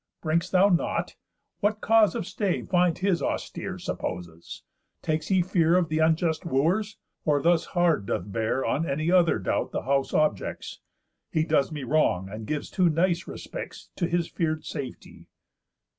Bring'st 0.23 0.51
thou 0.51 0.69
not? 0.69 1.15
What 1.59 1.79
cause 1.79 2.15
of 2.15 2.25
stay 2.25 2.63
Find 2.63 2.97
his 2.97 3.21
austere 3.21 3.77
supposes? 3.77 4.63
Takes 5.03 5.27
he 5.27 5.43
fear 5.43 5.77
Of 5.77 5.89
th' 5.89 5.99
unjust 5.99 6.43
Wooers? 6.43 6.97
Or 7.23 7.39
thus 7.39 7.65
hard 7.77 8.07
doth 8.07 8.31
bear 8.31 8.65
On 8.65 8.89
any 8.89 9.11
other 9.11 9.37
doubt 9.37 9.69
the 9.71 9.83
house 9.83 10.11
objects? 10.11 10.79
He 11.31 11.43
does 11.43 11.71
me 11.71 11.83
wrong, 11.83 12.29
and 12.29 12.47
gives 12.47 12.71
too 12.71 12.89
nice 12.89 13.27
respects 13.27 13.91
To 13.97 14.07
his 14.07 14.27
fear'd 14.27 14.65
safety." 14.65 15.27